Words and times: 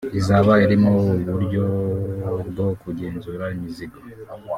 izaba 0.19 0.53
irimo 0.65 0.91
uburyo 1.15 1.63
bwo 2.49 2.67
kugenzura 2.81 3.43
imizigo 3.55 3.97